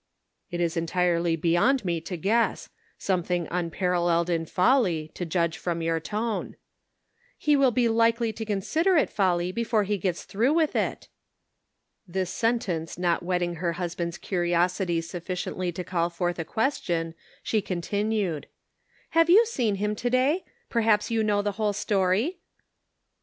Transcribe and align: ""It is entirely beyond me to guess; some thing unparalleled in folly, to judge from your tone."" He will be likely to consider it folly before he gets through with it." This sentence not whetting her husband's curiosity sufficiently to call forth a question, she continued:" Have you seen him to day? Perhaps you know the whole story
""It 0.49 0.59
is 0.59 0.75
entirely 0.75 1.35
beyond 1.35 1.85
me 1.85 2.01
to 2.01 2.17
guess; 2.17 2.69
some 2.97 3.21
thing 3.21 3.47
unparalleled 3.51 4.31
in 4.31 4.47
folly, 4.47 5.11
to 5.13 5.27
judge 5.27 5.59
from 5.59 5.83
your 5.83 5.99
tone."" 5.99 6.55
He 7.37 7.55
will 7.55 7.69
be 7.69 7.87
likely 7.87 8.33
to 8.33 8.43
consider 8.43 8.97
it 8.97 9.11
folly 9.11 9.51
before 9.51 9.83
he 9.83 9.99
gets 9.99 10.23
through 10.23 10.53
with 10.55 10.75
it." 10.75 11.07
This 12.07 12.31
sentence 12.31 12.97
not 12.97 13.21
whetting 13.21 13.57
her 13.57 13.73
husband's 13.73 14.17
curiosity 14.17 15.01
sufficiently 15.01 15.71
to 15.71 15.83
call 15.83 16.09
forth 16.09 16.39
a 16.39 16.45
question, 16.45 17.13
she 17.43 17.61
continued:" 17.61 18.47
Have 19.11 19.29
you 19.29 19.45
seen 19.45 19.75
him 19.75 19.95
to 19.97 20.09
day? 20.09 20.43
Perhaps 20.67 21.11
you 21.11 21.23
know 21.23 21.43
the 21.43 21.51
whole 21.61 21.73
story 21.73 22.39